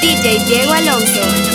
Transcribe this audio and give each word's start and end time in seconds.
DJ 0.00 0.38
Diego 0.46 0.72
Alonso. 0.72 1.47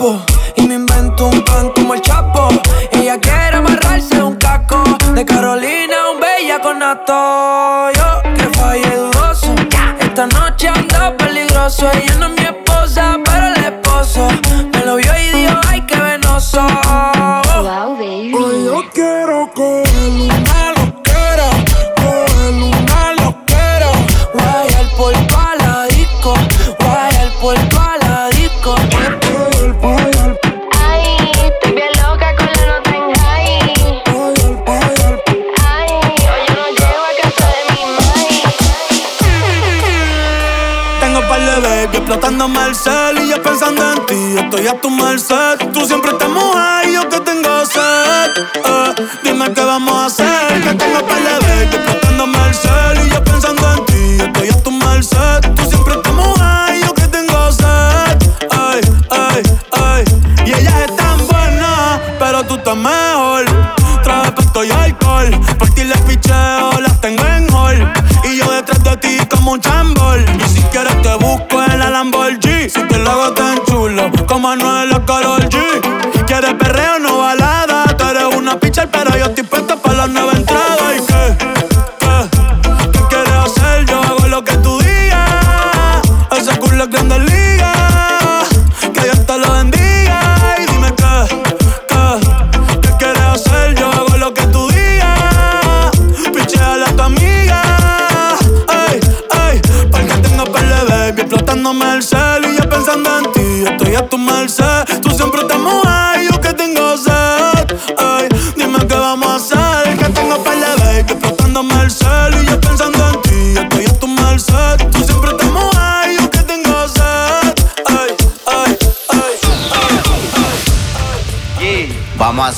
Tú 0.00 0.14
estás 0.14 0.39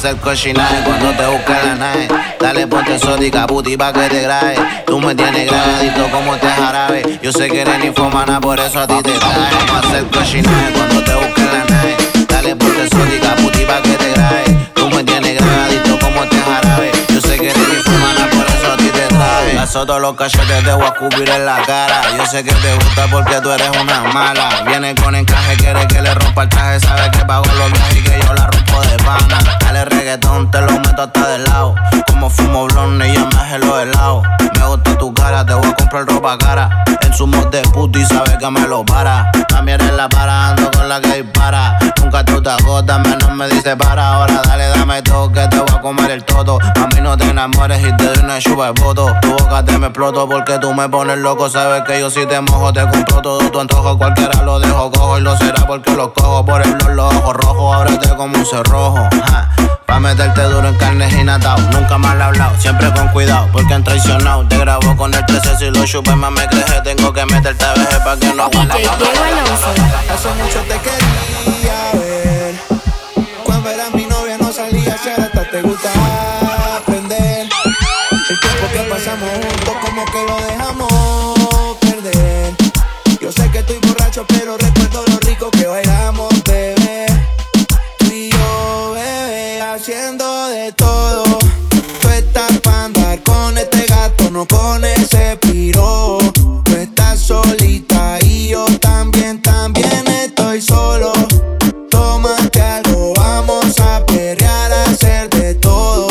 hacer 0.03 0.17
cochinaje 0.17 0.83
cuando 0.85 1.13
te 1.13 1.27
busque 1.27 1.53
la 1.53 1.75
nave. 1.77 2.09
Dale 2.41 2.67
ponte 2.67 2.99
sódica, 2.99 3.47
puti 3.47 3.77
pa' 3.77 3.93
que 3.93 4.09
te 4.09 4.23
grabe. 4.23 4.57
Tú 4.85 4.99
me 4.99 5.15
tienes 5.15 5.47
grabadito 5.49 6.11
como 6.11 6.37
te 6.39 6.49
jarabe. 6.49 7.21
Yo 7.23 7.31
sé 7.31 7.49
que 7.49 7.61
eres 7.61 7.79
ninfomana, 7.79 8.41
por 8.41 8.59
eso 8.59 8.81
a 8.81 8.87
ti 8.89 8.97
te 9.01 9.13
trae. 9.13 9.51
Vamos 9.69 9.71
a 9.71 9.89
hacer 9.89 10.05
cochinaje 10.07 10.73
cuando 10.73 11.05
te 11.05 11.15
busque 11.15 11.43
la 11.43 11.65
nave. 11.73 11.97
Dale 12.29 12.57
ponte 12.57 12.89
sódica, 12.89 13.37
puti 13.37 13.65
pa' 13.65 13.81
que 13.83 13.91
te 13.91 14.11
grabe. 14.11 14.72
Paso 19.73 19.87
todos 19.87 20.03
los 20.03 20.15
cachetes 20.17 20.65
te 20.65 20.73
voy 20.75 20.85
a 20.85 20.93
cubrir 20.93 21.31
en 21.31 21.47
la 21.47 21.63
cara. 21.63 22.03
Yo 22.15 22.27
sé 22.27 22.45
que 22.45 22.53
te 22.53 22.75
gusta 22.75 23.07
porque 23.11 23.41
tú 23.41 23.51
eres 23.53 23.71
una 23.71 24.03
mala. 24.13 24.65
Viene 24.67 24.95
con 24.95 25.15
encaje, 25.15 25.57
quiere 25.57 25.89
que 25.89 26.03
le 26.03 26.13
rompa 26.13 26.43
el 26.43 26.51
traje. 26.51 26.81
Sabe 26.81 27.11
que 27.11 27.25
pago 27.25 27.47
los 27.47 27.73
viajes 27.73 27.97
y 27.97 28.03
que 28.03 28.21
yo 28.23 28.35
la 28.35 28.49
rompo 28.49 28.83
de 28.83 28.99
pana. 28.99 29.39
Dale 29.61 29.87
reggaetón, 29.87 30.51
te 30.51 30.61
lo 30.61 30.73
meto 30.73 31.05
hasta 31.05 31.27
del 31.27 31.45
lado. 31.45 31.75
Como 32.07 32.29
fumo 32.29 32.67
blonde 32.67 33.09
y 33.09 33.15
yo 33.15 33.27
me 33.27 33.45
gelo 33.47 33.81
helado. 33.81 34.23
Me 34.59 34.67
gusta 34.67 34.99
tu 34.99 35.15
cara, 35.15 35.47
te 35.47 35.55
voy 35.55 35.71
a 35.71 35.75
comprar 35.75 36.05
ropa 36.05 36.37
cara. 36.37 36.85
En 37.13 37.19
su 37.19 37.27
mod 37.27 37.49
de 37.49 37.61
puto 37.61 37.99
y 37.99 38.07
sabes 38.07 38.39
que 38.39 38.51
me 38.51 38.67
lo 38.67 38.87
para. 38.87 39.31
También 39.47 39.79
eres 39.83 39.95
la 39.97 40.09
para, 40.09 40.49
ando 40.49 40.71
con 40.71 40.89
la 40.89 40.99
que 40.99 41.23
dispara. 41.23 41.79
Nunca 42.01 42.25
tú 42.25 42.41
te 42.43 42.49
agotas, 42.49 43.01
menos 43.01 43.31
me 43.33 43.49
dice 43.49 43.77
para. 43.77 44.15
Ahora 44.15 44.41
dale, 44.47 44.67
dame 44.69 45.03
toque, 45.03 45.47
te 45.49 45.59
voy 45.59 45.69
a 45.71 45.81
comer 45.83 46.11
el 46.11 46.25
todo. 46.25 46.59
A 46.63 46.87
mí 46.87 47.03
no 47.03 47.15
te 47.19 47.29
enamores 47.29 47.87
y 47.87 47.95
te 47.99 48.05
doy 48.07 48.19
una 48.25 48.39
chupa 48.39 48.73
de 48.73 48.81
voto. 48.81 49.15
Tu 49.21 49.29
boca 49.31 49.63
te 49.63 49.77
me 49.77 49.89
exploto 49.89 50.27
porque 50.27 50.59
tú 50.59 50.73
me 50.73 50.89
pones 50.89 51.19
loco. 51.19 51.51
Sabes 51.51 51.83
que 51.87 52.01
yo 52.01 52.09
si 52.09 52.25
te 52.25 52.41
mojo, 52.41 52.73
te 52.73 52.81
compro 52.81 53.21
todo 53.21 53.51
tu 53.51 53.61
antojo. 53.61 53.99
Cualquiera 53.99 54.43
lo 54.43 54.59
dejo 54.59 54.91
cojo 54.91 55.19
y 55.19 55.21
lo 55.21 55.37
será 55.37 55.67
porque 55.67 55.91
lo 55.91 56.15
cojo 56.15 56.47
por 56.47 56.63
el 56.63 56.73
los 56.95 57.15
ojos 57.15 57.37
rojos. 57.37 57.77
Ábrete 57.77 58.09
como 58.17 58.39
un 58.39 58.47
cerrojo. 58.47 59.07
ja. 59.27 59.51
Pa' 59.93 60.01
meterte 60.01 60.41
duro 60.45 60.69
en 60.69 60.75
carnes 60.77 61.13
y 61.13 61.23
natao. 61.23 61.59
Nunca 61.71 61.99
mal 61.99 62.21
hablado, 62.23 62.59
siempre 62.59 62.91
con 62.95 63.09
cuidado, 63.09 63.47
porque 63.53 63.75
han 63.75 63.85
traicionado. 63.85 64.49
Te 64.49 64.57
grabo 64.57 64.97
con 64.97 65.13
el 65.13 65.27
13 65.27 65.57
si 65.59 65.71
lo 65.71 65.85
chupes, 65.85 66.17
más 66.17 66.31
me 66.33 66.47
creje. 66.47 66.81
Tengo 66.83 67.02
que 67.11 67.27
meterte 67.27 67.65
a 67.65 67.73
veje 67.73 67.99
pa' 68.05 68.17
que 68.17 68.33
no. 68.35 68.45
Hace 70.13 70.29
mucho 70.35 70.61
te 70.69 70.79
quería 70.79 72.02
solo. 100.63 101.13
Tómate 101.91 102.63
algo, 102.63 103.13
vamos 103.17 103.79
a 103.81 104.05
perrear, 104.07 104.73
a 104.73 104.85
hacer 104.85 105.29
de 105.31 105.55
todo. 105.55 106.09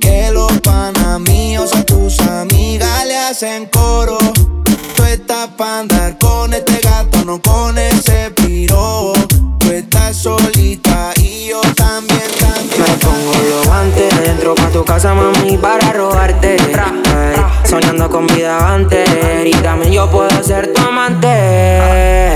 Que 0.00 0.30
los 0.32 0.52
panas 0.60 1.20
míos 1.20 1.70
a 1.74 1.84
tus 1.84 2.18
amigas 2.20 3.06
le 3.06 3.16
hacen 3.16 3.66
coro. 3.66 4.18
Tú 4.96 5.04
estás 5.04 5.48
pa' 5.56 5.80
andar 5.80 6.18
con 6.18 6.52
este 6.52 6.80
gato, 6.80 7.24
no 7.24 7.40
con 7.40 7.78
ese 7.78 8.30
piro. 8.32 9.12
Tú 9.58 9.70
estás 9.70 10.16
solita 10.16 11.12
y 11.16 11.48
yo 11.48 11.60
también, 11.76 12.22
también. 12.38 12.58
Me 12.78 12.96
pongo 12.98 13.32
los 13.50 13.66
guantes 13.66 14.12
Entro 14.24 14.54
pa' 14.54 14.68
tu 14.68 14.84
casa, 14.84 15.14
mami, 15.14 15.56
para 15.56 15.92
robarte 15.92 16.56
Soñando 17.64 18.08
con 18.08 18.26
vida 18.28 18.72
antes 18.72 19.08
Y 19.44 19.50
también 19.62 19.92
yo 19.92 20.08
puedo 20.10 20.42
ser 20.42 20.72
tu 20.72 20.80
amante 20.80 22.27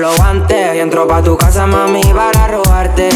los 0.00 0.16
guantes 0.16 0.74
Y 0.74 0.78
entro 0.78 1.06
pa' 1.06 1.22
tu 1.22 1.36
casa, 1.36 1.66
mami, 1.66 2.02
para 2.14 2.48
robarte. 2.48 3.10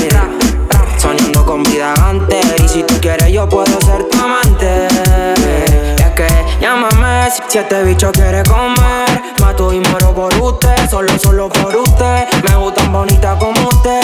Soñando 0.99 1.45
con 1.45 1.63
vida 1.63 1.95
antes. 2.07 2.45
Y 2.63 2.69
si 2.69 2.83
tú 2.83 2.95
quieres 3.01 3.33
yo 3.33 3.49
puedo 3.49 3.81
ser 3.81 4.05
tu 4.05 4.19
amante. 4.19 4.87
Es 5.99 6.11
que 6.15 6.27
llámame 6.61 7.29
si, 7.49 7.59
este 7.59 7.83
bicho 7.85 8.13
quiere 8.13 8.43
comer. 8.45 9.23
Mato 9.41 9.73
y 9.73 9.81
muero 9.81 10.15
por 10.15 10.35
usted 10.41 10.89
Solo, 10.89 11.19
solo 11.19 11.49
por 11.49 11.75
usted. 11.77 12.27
Me 12.49 12.57
gustan 12.57 12.93
bonitas 12.93 13.37
como 13.39 13.69
usted 13.69 14.03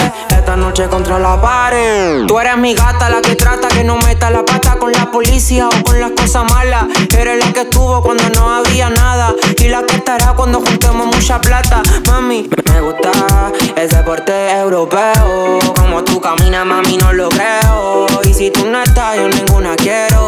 Noche 0.55 0.87
contra 0.89 1.17
la 1.17 1.39
pared. 1.39 2.25
Tú 2.27 2.37
eres 2.37 2.57
mi 2.57 2.73
gata, 2.73 3.09
la 3.09 3.21
que 3.21 3.35
trata 3.35 3.69
que 3.69 3.85
no 3.85 3.95
meta 3.97 4.29
la 4.29 4.43
pata 4.43 4.75
con 4.77 4.91
la 4.91 5.09
policía 5.09 5.69
o 5.69 5.83
con 5.83 5.99
las 5.99 6.11
cosas 6.11 6.43
malas. 6.51 6.85
Eres 7.17 7.43
la 7.43 7.53
que 7.53 7.61
estuvo 7.61 8.01
cuando 8.01 8.29
no 8.29 8.53
había 8.53 8.89
nada 8.89 9.33
Y 9.57 9.69
la 9.69 9.83
que 9.83 9.95
estará 9.95 10.33
cuando 10.33 10.59
juntemos 10.59 11.07
mucha 11.07 11.39
plata. 11.39 11.81
Mami, 12.07 12.49
me 12.71 12.81
gusta 12.81 13.11
ese 13.75 13.97
porte 14.03 14.51
europeo. 14.59 15.59
Como 15.75 16.03
tú 16.03 16.19
caminas, 16.19 16.65
mami, 16.65 16.97
no 16.97 17.13
lo 17.13 17.29
creo. 17.29 18.07
Y 18.23 18.33
si 18.33 18.51
tú 18.51 18.65
no 18.65 18.83
estás, 18.83 19.15
yo 19.15 19.29
ninguna 19.29 19.75
quiero. 19.77 20.21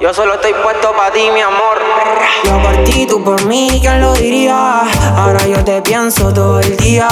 Yo 0.00 0.12
solo 0.14 0.34
estoy 0.34 0.52
puesto 0.62 0.92
para 0.96 1.12
ti, 1.12 1.30
mi 1.32 1.40
amor. 1.40 1.78
Yo 2.44 2.62
por 2.62 2.84
ti, 2.84 3.06
tú 3.06 3.22
por 3.22 3.44
mí, 3.46 3.78
¿quién 3.80 4.00
lo 4.00 4.12
diría? 4.14 4.80
Ahora 5.16 5.46
yo 5.46 5.62
te 5.64 5.80
pienso 5.82 6.32
todo 6.32 6.60
el 6.60 6.76
día 6.76 7.08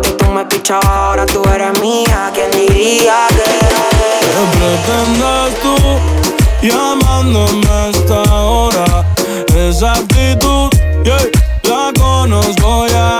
Antes 0.00 0.16
tú 0.16 0.30
me 0.30 0.46
pichabas, 0.46 0.86
ahora 0.86 1.26
tú 1.26 1.42
eres 1.54 1.78
mía 1.78 2.30
¿Quién 2.32 2.50
diría 2.52 3.26
que 3.28 3.44
¿Qué 4.32 4.42
pretendes 4.56 5.60
tú 5.60 5.76
llamándome 6.66 7.68
a 7.68 7.88
esta 7.90 8.22
hora? 8.42 9.04
Esa 9.54 9.92
actitud, 9.92 10.70
yeah, 11.04 11.18
la 11.64 11.92
conozco 12.00 12.86
ya. 12.86 13.19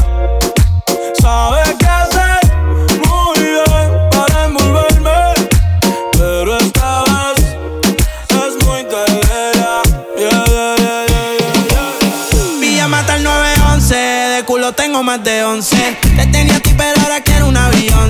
Te 15.59 16.25
tenía 16.31 16.55
a 16.55 16.59
ti, 16.61 16.73
pero 16.77 17.01
ahora 17.01 17.19
quiero 17.19 17.47
un 17.47 17.57
avión. 17.57 18.09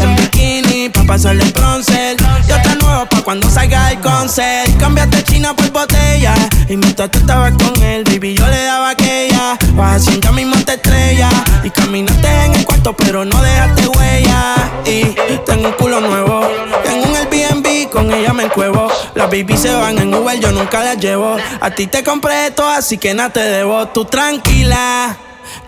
En 0.00 0.16
bikini, 0.16 0.88
pa' 0.88 1.04
pasarle 1.04 1.44
bronce. 1.52 2.16
Yo 2.48 2.56
te 2.62 2.76
nuevo 2.76 3.04
pa' 3.04 3.20
cuando 3.20 3.50
salga 3.50 3.90
el 3.90 4.00
concert. 4.00 4.74
Cambiaste 4.78 5.22
China 5.24 5.54
por 5.54 5.70
botella. 5.70 6.32
Y 6.70 6.78
mientras 6.78 7.10
tú 7.10 7.18
estabas 7.18 7.52
con 7.52 7.82
él, 7.82 8.04
baby, 8.04 8.32
yo 8.32 8.46
le 8.46 8.64
daba 8.64 8.90
aquella. 8.90 9.58
Vas 9.74 9.96
haciendo 9.96 10.32
mismo 10.32 10.56
te 10.64 10.72
estrella. 10.72 11.28
Y 11.62 11.68
caminaste 11.68 12.44
en 12.46 12.54
el 12.54 12.64
cuarto, 12.64 12.96
pero 12.96 13.26
no 13.26 13.42
dejaste 13.42 13.88
huella. 13.88 14.54
Y 14.86 15.04
tengo 15.44 15.68
un 15.68 15.74
culo 15.74 16.00
nuevo. 16.00 16.48
Tengo 16.84 17.04
un 17.04 17.14
Airbnb, 17.14 17.90
con 17.90 18.10
ella 18.10 18.32
me 18.32 18.44
encuevo. 18.44 18.88
Las 19.14 19.26
baby 19.26 19.58
se 19.58 19.74
van 19.74 19.98
en 19.98 20.14
Uber, 20.14 20.40
yo 20.40 20.50
nunca 20.52 20.82
las 20.82 20.96
llevo. 20.96 21.36
A 21.60 21.70
ti 21.70 21.86
te 21.86 22.02
compré 22.02 22.46
esto, 22.46 22.66
así 22.66 22.96
que 22.96 23.12
nada 23.12 23.28
te 23.28 23.40
debo. 23.40 23.88
Tú 23.88 24.06
tranquila 24.06 25.18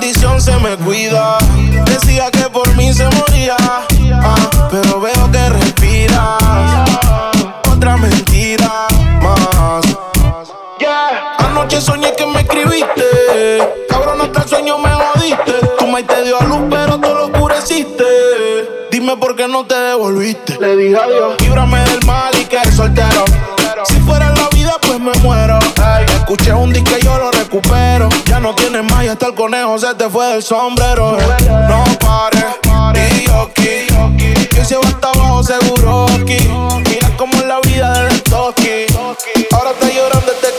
bendición 0.00 0.40
se 0.40 0.56
me 0.58 0.76
cuida. 0.76 1.38
Decía 1.86 2.30
que 2.30 2.48
por 2.50 2.68
mí 2.76 2.92
se 2.92 3.08
moría, 3.10 3.56
ah, 3.58 4.68
pero 4.70 5.00
veo 5.00 5.30
que 5.32 5.48
respiras. 5.48 6.90
Otra 7.70 7.96
mentira 7.96 8.86
más. 9.20 9.84
Anoche 11.38 11.80
soñé 11.80 12.12
que 12.14 12.26
me 12.26 12.40
escribiste. 12.40 13.06
Cabrón, 13.88 14.20
hasta 14.20 14.42
el 14.42 14.48
sueño 14.48 14.78
me 14.78 14.90
jodiste. 14.90 15.52
Tu 15.78 15.86
maíz 15.86 16.06
te 16.06 16.24
dio 16.24 16.40
a 16.40 16.44
luz, 16.44 16.60
pero 16.70 16.98
tú 16.98 17.08
lo 17.08 17.24
oscureciste. 17.26 18.04
Dime 18.90 19.16
por 19.16 19.34
qué 19.34 19.48
no 19.48 19.66
te 19.66 19.74
devolviste. 19.74 20.58
Le 20.60 20.76
dije 20.76 20.96
adiós. 20.96 21.40
Líbrame 21.40 21.80
del 21.80 22.06
mal 22.06 22.32
y 22.40 22.44
que 22.44 22.64
soltero. 22.70 23.24
Escuché 26.28 26.52
un 26.52 26.70
disco 26.70 26.90
y 26.98 27.04
yo 27.04 27.16
lo 27.18 27.30
recupero. 27.30 28.10
Ya 28.26 28.38
no 28.38 28.54
tienes 28.54 28.84
más 28.84 29.02
y 29.02 29.08
hasta 29.08 29.28
el 29.28 29.34
conejo 29.34 29.78
se 29.78 29.94
te 29.94 30.10
fue 30.10 30.26
del 30.26 30.42
sombrero. 30.42 31.16
No 31.68 31.84
pares, 31.98 32.44
y 33.16 33.26
yo 33.26 33.50
Que 33.54 34.62
se 34.62 34.76
va 34.76 34.86
hasta 34.86 35.10
abajo 35.10 35.42
seguro 35.42 36.04
aquí. 36.10 36.36
Mira 36.86 37.10
cómo 37.16 37.32
es 37.32 37.46
la 37.46 37.60
vida 37.60 38.04
del 38.04 38.22
toki. 38.24 38.84
Ahora 39.52 39.70
está 39.70 39.88
llorando 39.90 40.32
este 40.32 40.57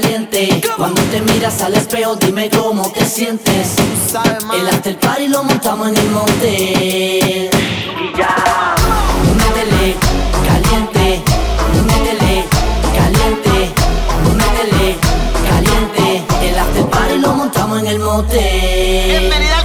caliente, 0.00 0.60
cuando 0.76 1.02
te 1.10 1.20
miras 1.22 1.60
al 1.60 1.74
espejo 1.74 2.14
dime 2.14 2.48
cómo 2.50 2.92
te 2.92 3.04
sientes. 3.04 3.74
El 4.54 4.68
after 4.68 4.96
party 4.96 5.26
lo 5.26 5.42
montamos 5.42 5.88
en 5.88 5.96
el 5.96 6.10
motel. 6.10 7.50
Y 8.00 8.16
ya, 8.16 8.76
métele 9.38 9.96
caliente, 10.46 11.22
métele 11.88 12.44
caliente, 12.96 13.72
métele 14.36 14.96
caliente. 15.50 16.22
El 16.48 16.58
after 16.58 16.86
party 16.86 17.18
lo 17.18 17.32
montamos 17.32 17.80
en 17.80 17.86
el 17.88 17.98
motel. 17.98 19.08
Bienvenida 19.08 19.64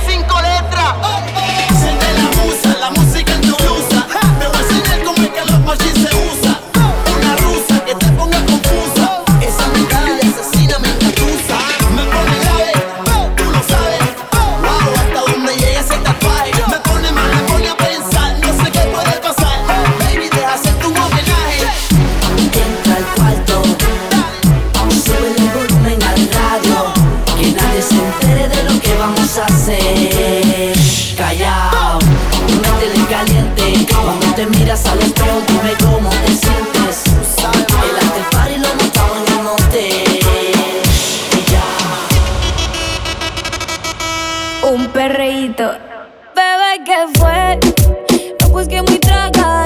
Un 47.73 47.85
perreíto. 47.85 47.85
Bebé, 47.85 48.05
¿qué 48.07 48.17
fue? 48.17 48.41
No 48.41 48.49
pues 48.49 48.67
que 48.67 48.81
muy 48.81 48.99
tragadito. 48.99 49.62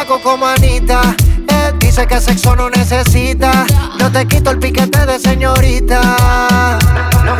Soy 0.00 0.08
un 0.08 0.08
bellaco 0.08 0.20
como 0.22 0.46
Anita. 0.46 1.00
Él 1.48 1.78
dice 1.78 2.06
que 2.06 2.20
sexo 2.20 2.56
no 2.56 2.70
necesita. 2.70 3.66
No 3.98 4.10
te 4.10 4.26
quito 4.26 4.50
el 4.50 4.58
piquete 4.58 5.06
de 5.06 5.18
señorita. 5.18 6.78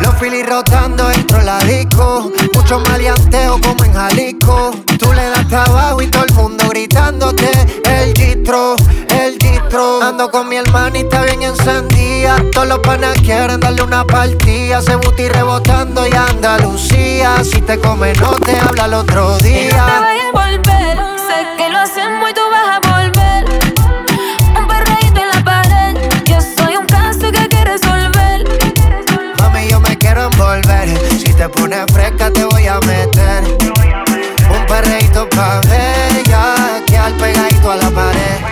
Los 0.01 0.15
filis 0.15 0.45
rotando 0.47 1.07
dentro 1.07 1.39
de 1.39 1.45
la 1.45 1.59
disco. 1.59 2.31
Mucho 2.53 2.79
maleanteo 2.79 3.59
como 3.61 3.83
en 3.83 3.93
Jalisco. 3.93 4.71
Tú 4.99 5.13
le 5.13 5.29
das 5.29 5.47
trabajo 5.47 6.01
y 6.01 6.07
todo 6.07 6.25
el 6.25 6.33
mundo 6.33 6.65
gritándote. 6.69 7.49
El 7.85 8.13
gistro, 8.13 8.75
el 9.09 9.37
gistro. 9.39 10.01
Ando 10.03 10.29
con 10.29 10.47
mi 10.49 10.57
hermanita 10.57 11.23
bien 11.23 11.43
encendida. 11.43 12.37
Todos 12.51 12.67
los 12.67 12.79
panas 12.79 13.17
quieren 13.21 13.59
darle 13.59 13.83
una 13.83 14.05
partida. 14.05 14.81
Se 14.81 14.95
buti 14.95 15.27
rebotando 15.29 16.07
y 16.07 16.13
Andalucía. 16.13 17.43
Si 17.43 17.61
te 17.61 17.79
come, 17.79 18.13
no 18.13 18.31
te 18.39 18.57
habla 18.57 18.85
el 18.85 18.93
otro 18.93 19.29
Y 19.29 19.31
no 19.31 19.37
te 19.37 19.47
día. 19.49 19.85
vayas 19.85 20.25
a 20.33 20.39
volver. 20.39 20.97
Sé 21.27 21.47
que 21.57 21.69
lo 21.69 21.79
hacemos 21.79 22.10
envolver. 30.61 31.19
Si 31.19 31.33
te 31.33 31.49
pones 31.49 31.85
fresca, 31.91 32.31
te 32.31 32.45
voy 32.45 32.67
a 32.67 32.79
meter. 32.79 33.43
Un 34.49 34.65
perreíto 34.67 35.27
pa' 35.29 35.61
bella. 35.61 36.83
Que 36.85 36.97
al 36.97 37.13
pegadito 37.13 37.71
a 37.71 37.75
la 37.77 37.89
pared. 37.89 38.51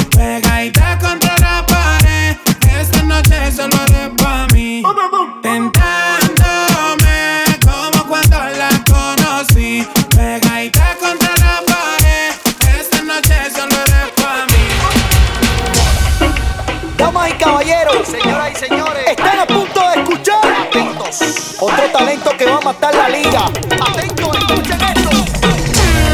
A 22.71 22.73
matar 22.73 22.95
la 22.95 23.09
liga. 23.09 23.45
Atentos, 23.85 24.37
escuchen 24.37 24.81
esto. 24.81 25.09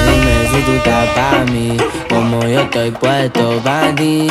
Dime 0.08 0.50
si 0.52 0.62
tú 0.66 0.72
estás 0.74 1.10
pa' 1.16 1.46
mí, 1.52 1.78
como 2.10 2.42
yo 2.42 2.62
estoy 2.62 2.92
puesto 2.92 3.62
pa' 3.64 3.94
ti. 3.96 4.28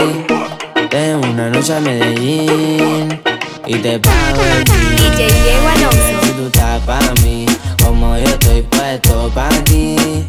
Tengo 0.91 1.27
una 1.29 1.51
noche 1.51 1.75
a 1.75 1.81
Medellín 1.81 3.21
y 3.67 3.75
te 3.77 3.99
pago 3.99 4.43
el. 4.43 4.65
DJ 4.97 5.27
Diego 5.27 5.69
Alonso. 5.69 6.21
Si 6.23 6.31
tú 6.33 6.47
estás 6.47 6.81
pa' 6.83 7.13
mí, 7.23 7.47
como 7.85 8.17
yo 8.17 8.25
estoy 8.25 8.63
puesto 8.63 9.31
pa' 9.35 9.49
ti. 9.65 10.25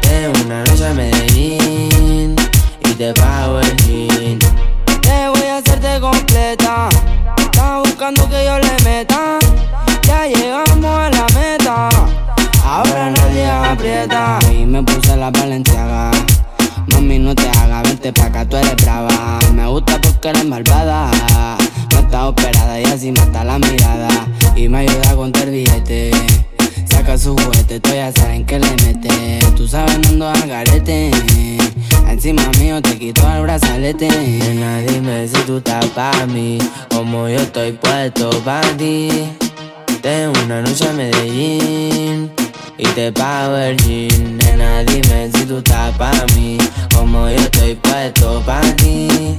Tengo 0.00 0.32
una 0.44 0.64
noche 0.64 0.86
a 0.86 0.94
Medellín 0.94 2.36
y 2.80 2.92
te 2.94 3.12
pago 3.14 3.60
el 3.60 3.76
jean. 3.76 4.38
Te 5.02 5.28
voy 5.28 5.46
a 5.48 5.58
hacerte 5.58 6.00
completa. 6.00 6.88
Estás 7.36 7.82
buscando 7.82 8.28
que 8.28 8.44
yo 8.44 8.58
le 8.58 8.84
meta. 8.84 9.38
Ya 10.06 10.26
llegamos 10.26 10.67
Ahora 11.68 13.10
nadie 13.10 13.46
aprieta. 13.46 14.38
Y 14.50 14.64
me 14.64 14.82
puse 14.82 15.14
la 15.16 15.30
valenciaga. 15.30 16.10
Mami, 16.92 17.18
no 17.18 17.34
te 17.34 17.46
hagas, 17.46 17.82
vente 17.82 18.10
pa' 18.10 18.24
acá, 18.24 18.46
tú 18.46 18.56
eres 18.56 18.74
brava. 18.76 19.38
Me 19.52 19.66
gusta 19.66 20.00
porque 20.00 20.30
eres 20.30 20.46
malvada. 20.46 21.10
No 21.92 21.98
estás 21.98 22.24
operada 22.24 22.80
y 22.80 22.84
así 22.84 23.12
mata 23.12 23.44
la 23.44 23.58
mirada. 23.58 24.08
Y 24.56 24.66
me 24.68 24.78
ayuda 24.78 25.10
a 25.10 25.14
contar 25.14 25.50
billete. 25.50 26.10
Saca 26.86 27.18
su 27.18 27.36
juguete, 27.36 27.80
tú 27.80 27.90
ya 27.90 28.12
saben 28.12 28.46
que 28.46 28.58
le 28.58 28.70
mete. 28.86 29.40
Tú 29.54 29.68
sabes, 29.68 29.98
no 30.12 30.26
ando 30.26 30.28
al 30.30 30.48
garete. 30.48 31.10
Encima 32.08 32.42
mío 32.58 32.80
te 32.80 32.98
quito 32.98 33.30
el 33.30 33.42
brazalete. 33.42 34.08
Nena, 34.08 34.78
dime 34.78 35.28
si 35.28 35.36
tú 35.42 35.58
estás 35.58 35.84
pa' 35.86 36.24
mí. 36.26 36.56
Como 36.94 37.28
yo 37.28 37.40
estoy 37.40 37.72
puesto 37.72 38.30
pa' 38.42 38.62
ti. 38.78 39.10
Tengo 40.02 40.32
una 40.44 40.62
noche 40.62 40.88
a 40.88 40.92
Medellín 40.92 42.30
y 42.76 42.86
te 42.88 43.10
pago 43.10 43.56
el 43.56 43.76
jean. 43.78 44.36
Nena, 44.36 44.84
dime 44.84 45.30
si 45.34 45.44
tú 45.44 45.58
estás 45.58 45.96
pa' 45.96 46.24
mí. 46.36 46.56
Como 46.94 47.28
yo 47.28 47.36
estoy 47.36 47.74
puesto 47.74 48.40
pa' 48.46 48.60
ti. 48.76 49.36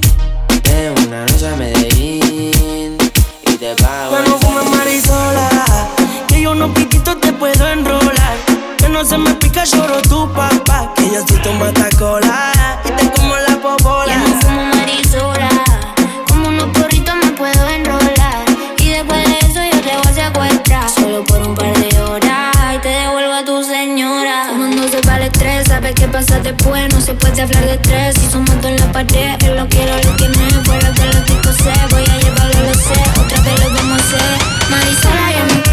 Tengo 0.62 1.00
una 1.06 1.24
noche 1.24 1.48
a 1.48 1.56
Medellín 1.56 2.96
y 3.46 3.52
te 3.56 3.74
pago 3.76 4.18
el 4.18 4.24
Pero 4.24 4.38
fumes 4.38 4.70
marisola, 4.70 5.48
que 6.28 6.42
yo 6.42 6.52
unos 6.52 6.70
piquitos 6.72 7.18
te 7.20 7.32
puedo 7.32 7.66
enrolar. 7.66 8.36
Que 8.76 8.88
no 8.90 9.02
se 9.04 9.16
me 9.16 9.32
pica, 9.34 9.64
lloro 9.64 10.02
tu 10.02 10.30
papá. 10.32 10.92
Que 10.94 11.06
yo 11.06 11.26
soy 11.26 11.38
tu 11.38 11.52
matacola 11.54 12.52
y 12.84 12.90
te 12.90 13.10
como 13.12 13.34
la 13.34 13.56
popola. 13.62 14.06
Ya 14.06 14.18
no 14.18 14.40
fumo 14.40 14.64
marisola, 14.74 15.48
como 16.28 16.48
unos 16.48 16.66
porritos 16.76 17.14
me 17.16 17.32
puedo 17.32 17.68
enrolar. 17.68 17.79
Solo 20.94 21.24
por 21.24 21.40
un 21.46 21.54
par 21.54 21.72
de 21.78 22.00
horas 22.00 22.54
y 22.74 22.78
te 22.78 22.88
devuelvo 22.88 23.32
a 23.32 23.44
tu 23.44 23.62
señora. 23.62 24.46
Tomándose 24.48 24.98
para 25.02 25.18
el 25.18 25.22
estrés, 25.24 25.68
sabes 25.68 25.94
qué 25.94 26.08
pasa 26.08 26.40
después. 26.40 26.92
No 26.92 27.00
se 27.00 27.14
puede 27.14 27.42
hablar 27.42 27.64
de 27.64 27.74
estrés. 27.74 28.16
Si 28.16 28.30
somos 28.30 28.56
en 28.64 28.76
la 28.76 28.90
pared, 28.92 29.36
él 29.44 29.56
lo 29.56 29.68
quiero, 29.68 29.94
lo 29.96 30.16
tiene. 30.16 30.50
Fuera 30.64 30.90
de 30.90 31.06
los 31.06 31.24
discos 31.26 31.56
sé, 31.56 31.72
voy 31.90 32.02
a 32.02 32.16
llevarlo, 32.18 32.60
lo 32.66 32.74
sé. 32.74 33.00
Otra 33.20 33.40
vez 33.42 33.60
lo 33.60 33.74
vamos 33.74 34.00
a 34.00 34.04
hacer. 34.04 34.38
Marisola 34.70 35.30
y 35.30 35.34
a 35.34 35.69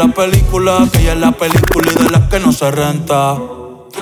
la 0.00 0.14
película, 0.14 0.88
que 0.90 1.00
ella 1.02 1.12
es 1.12 1.18
la 1.18 1.32
película 1.32 1.92
y 1.92 1.94
de 1.94 2.10
las 2.10 2.22
que 2.30 2.40
no 2.40 2.52
se 2.54 2.70
renta. 2.70 3.36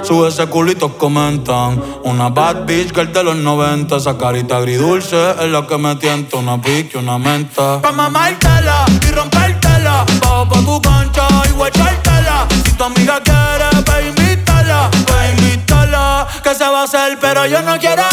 Sube 0.03 0.29
ese 0.29 0.47
culito, 0.47 0.97
comentan. 0.97 1.83
Una 2.05 2.29
bad 2.29 2.67
bitch 2.67 2.95
girl 2.95 3.13
de 3.13 3.25
los 3.25 3.37
90. 3.37 3.97
Esa 3.97 4.17
carita 4.17 4.59
agridulce 4.59 5.17
es 5.41 5.51
la 5.51 5.67
que 5.67 5.77
me 5.77 5.97
tienta. 5.97 6.37
Una 6.37 6.61
pique, 6.63 6.99
una 6.99 7.19
menta. 7.19 7.83
Pa' 7.83 7.91
mamártela 7.91 8.85
y 9.09 9.11
rompértela. 9.11 10.05
Bajo 10.21 10.49
pa' 10.49 10.61
tu 10.61 10.81
cancha 10.81 11.27
y 11.49 11.53
guachártela. 11.55 12.47
Si 12.65 12.73
tu 12.75 12.85
amiga 12.85 13.21
quiere, 13.21 13.83
pues 13.85 14.07
invítala. 14.07 14.91
Pues 15.05 15.31
invítala. 15.37 16.29
Que 16.45 16.55
se 16.55 16.65
va 16.65 16.83
a 16.83 16.85
hacer, 16.85 17.19
pero 17.21 17.45
yo 17.47 17.61
no 17.63 17.77
quiero. 17.79 18.05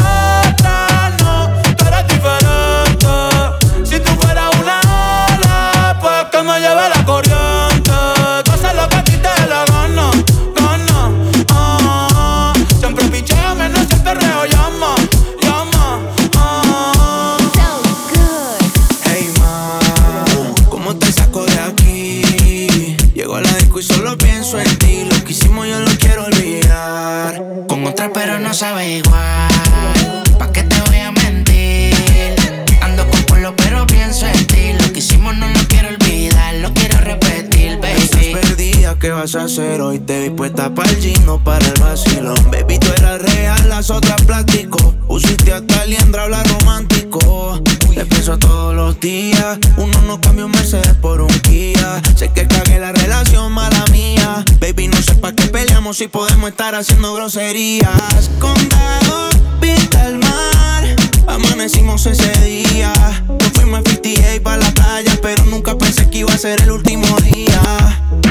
haciendo 56.76 57.14
groserías. 57.14 58.30
Condado, 58.40 59.30
pinta 59.62 60.08
el 60.08 60.18
mar. 60.18 60.96
Amanecimos 61.28 62.06
ese 62.06 62.32
día. 62.44 62.94
Nos 63.28 63.52
fuimos 63.54 63.80
a 63.80 63.90
58 63.90 64.44
para 64.44 64.58
la 64.58 64.72
playa, 64.72 65.18
pero 65.22 65.46
nunca 65.46 65.78
pensé 65.78 66.10
que 66.10 66.20
iba 66.20 66.34
a 66.34 66.38
ser 66.38 66.62
el 66.62 66.72
último 66.72 67.08
día. 67.22 67.62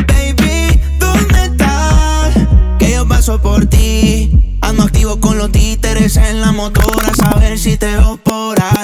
Baby, 0.07 0.80
¿dónde 0.98 1.44
estás? 1.44 2.35
Que 2.78 2.92
yo 2.92 3.09
paso 3.09 3.40
por 3.40 3.66
ti. 3.66 4.59
Ando 4.61 4.83
activo 4.85 5.20
con 5.20 5.38
los 5.38 5.50
títeres 5.50 6.16
en 6.16 6.40
la 6.40 6.52
motora, 6.52 7.12
a 7.22 7.38
ver 7.38 7.59
si 7.59 7.76
te 7.76 7.87
veo 7.96 8.18
por 8.18 8.61
ahí. 8.62 8.84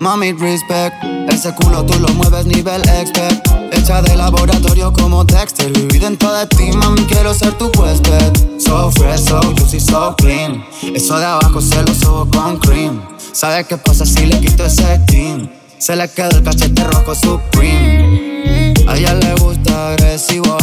Mami, 0.00 0.32
respect. 0.32 0.94
Ese 1.28 1.54
culo 1.54 1.84
tú 1.84 1.98
lo 1.98 2.08
mueves 2.14 2.46
nivel 2.46 2.82
expert. 2.88 3.46
Hecha 3.72 4.02
de 4.02 4.16
laboratorio 4.16 4.92
como 4.92 5.24
Dexter. 5.24 5.72
Vivir 5.72 6.00
dentro 6.00 6.32
de 6.32 6.46
ti, 6.46 6.70
mami, 6.76 7.02
quiero 7.06 7.34
ser 7.34 7.52
tu 7.54 7.70
huésped. 7.78 8.58
So 8.58 8.90
fresh, 8.92 9.20
so 9.20 9.40
juicy, 9.56 9.80
so 9.80 10.14
clean. 10.16 10.64
Eso 10.94 11.18
de 11.18 11.24
abajo 11.24 11.60
se 11.60 11.82
lo 11.82 11.94
subo 11.94 12.28
con 12.30 12.58
cream. 12.58 13.02
¿Sabes 13.32 13.66
qué 13.66 13.76
pasa 13.76 14.04
si 14.06 14.26
le 14.26 14.40
quito 14.40 14.64
ese 14.64 14.98
team? 15.06 15.48
Se 15.78 15.94
le 15.94 16.08
queda 16.08 16.28
el 16.28 16.42
cachete 16.42 16.84
rojo 16.84 17.14
supreme. 17.14 18.74
A 18.86 18.96
ella 18.96 19.14
le 19.14 19.34
gusta 19.34 19.90
agresivo, 19.90 20.56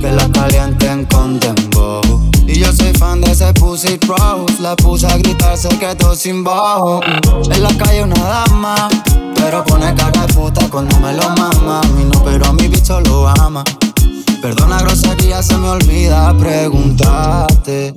que 0.00 0.10
la 0.10 0.28
calienten 0.30 1.04
con 1.06 1.38
dembow. 1.40 1.73
Y 2.46 2.58
yo 2.60 2.72
soy 2.72 2.92
fan 2.94 3.20
de 3.20 3.32
ese 3.32 3.52
pussy 3.54 3.98
rose. 4.06 4.60
La 4.60 4.76
puse 4.76 5.06
a 5.06 5.16
gritar, 5.16 5.56
se 5.56 5.68
quedó 5.78 6.14
sin 6.14 6.44
bajo. 6.44 7.00
En 7.50 7.62
la 7.62 7.74
calle 7.76 8.02
una 8.02 8.16
dama, 8.16 8.88
pero 9.34 9.64
pone 9.64 9.94
cara 9.94 10.26
de 10.26 10.32
puta 10.34 10.68
cuando 10.70 10.98
me 11.00 11.14
lo 11.14 11.28
mama. 11.30 11.80
A 11.80 11.86
no, 11.86 12.24
pero 12.24 12.46
a 12.46 12.52
mi 12.52 12.68
bicho 12.68 13.00
lo 13.00 13.28
ama. 13.28 13.64
Perdona 14.42 14.78
grosería, 14.82 15.42
se 15.42 15.56
me 15.56 15.68
olvida 15.68 16.36
preguntarte. 16.36 17.94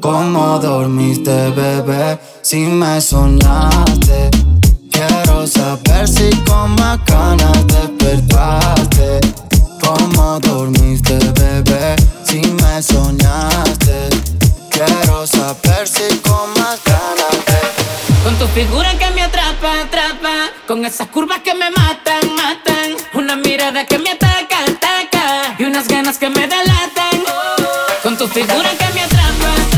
¿Cómo 0.00 0.58
dormiste, 0.58 1.50
bebé? 1.50 2.18
Si 2.42 2.60
me 2.60 3.00
soñaste. 3.00 4.30
Quiero 4.90 5.46
saber 5.46 6.08
si 6.08 6.30
con 6.46 6.74
más 6.76 6.98
ganas 7.04 7.66
despertaste. 7.66 9.20
¿Cómo 9.80 10.40
dormiste, 10.40 11.18
bebé? 11.38 11.96
Si 12.32 12.40
me 12.40 12.82
soñaste. 12.82 14.08
Quiero 14.70 15.26
saber 15.26 15.86
si 15.86 16.16
con 16.20 16.48
más 16.54 16.80
ganas. 16.82 17.36
Con 18.24 18.38
tu 18.38 18.46
figura 18.54 18.96
que 18.96 19.10
me 19.10 19.20
atrapa, 19.20 19.82
atrapa. 19.82 20.48
Con 20.66 20.82
esas 20.86 21.08
curvas 21.08 21.40
que 21.40 21.52
me 21.52 21.70
matan, 21.70 22.34
matan. 22.34 22.96
Una 23.12 23.36
mirada 23.36 23.84
que 23.84 23.98
me 23.98 24.12
ataca, 24.12 24.64
ataca. 24.64 25.56
Y 25.58 25.64
unas 25.64 25.86
ganas 25.88 26.16
que 26.16 26.30
me 26.30 26.48
delatan. 26.48 27.22
Con 28.02 28.16
tu 28.16 28.26
figura 28.26 28.70
que 28.78 28.94
me 28.94 29.02
atrapa. 29.02 29.71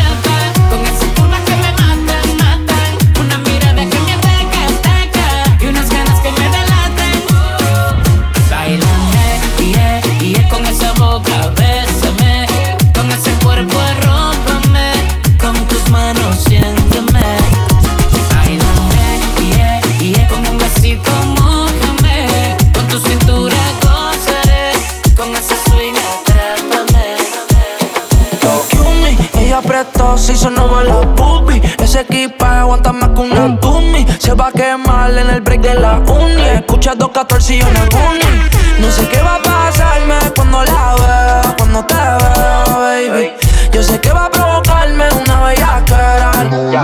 La 35.80 35.98
uni 35.98 36.42
Escucha 36.42 36.94
214 36.94 37.54
y 37.54 37.60
el 37.60 37.88
bunny 37.90 38.50
No 38.78 38.90
sé 38.90 39.08
qué 39.08 39.20
va 39.22 39.36
a 39.36 39.42
pasarme 39.42 40.18
cuando 40.34 40.64
la 40.64 40.94
veo 40.94 41.56
Cuando 41.56 41.84
te 41.84 41.94
veo, 41.94 42.78
baby. 42.78 43.32
Yo 43.72 43.82
sé 43.82 44.00
que 44.00 44.12
va 44.12 44.26
a 44.26 44.30
provocarme 44.30 45.08
una 45.12 45.44
bellaquera 45.44 46.32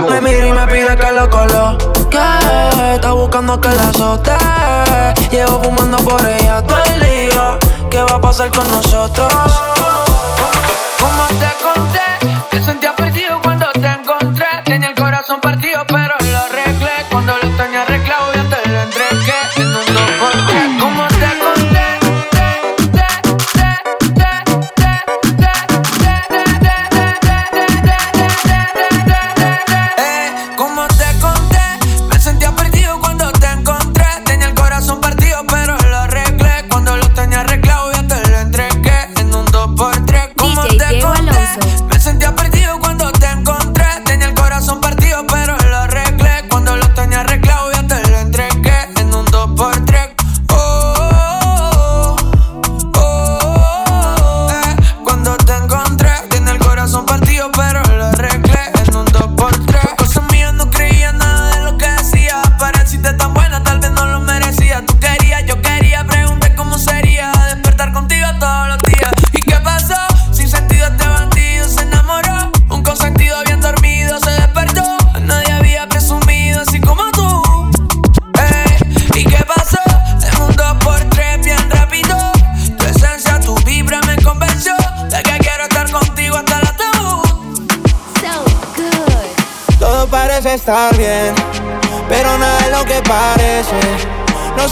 Me 0.09 0.21
mira 0.21 0.47
y 0.47 0.51
me 0.51 0.67
pide 0.67 0.95
que 0.95 1.11
lo 1.11 1.29
coloque 1.29 2.17
Está 2.95 3.11
buscando 3.13 3.59
que 3.59 3.69
la 3.69 3.89
azote 3.89 4.31
Llevo 5.31 5.63
fumando 5.63 5.97
por 5.99 6.25
ella 6.27 6.61
todo 6.61 6.83
el 6.93 6.99
día. 6.99 7.57
¿Qué 7.89 8.01
va 8.01 8.15
a 8.15 8.21
pasar 8.21 8.51
con 8.51 8.69
nosotros? 8.69 9.31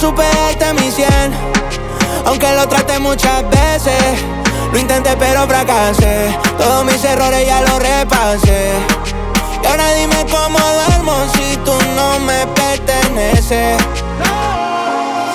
No 0.02 0.12
supe 0.12 0.24
darte 0.24 0.74
mi 0.82 0.90
100, 0.90 1.10
aunque 2.26 2.50
lo 2.54 2.66
traté 2.70 3.00
muchas 3.00 3.44
veces. 3.50 4.02
Lo 4.72 4.80
intenté 4.80 5.18
pero 5.18 5.46
fracasé, 5.46 6.38
todos 6.58 6.86
mis 6.86 7.04
errores 7.04 7.46
ya 7.46 7.60
los 7.60 7.80
repasé. 7.80 8.76
Y 9.62 9.68
ahora 9.68 9.94
dime 9.96 10.26
cómo 10.32 10.58
duermo 10.58 11.16
si 11.34 11.58
tú 11.66 11.74
no 11.98 12.18
me 12.20 12.48
perteneces. 12.48 13.78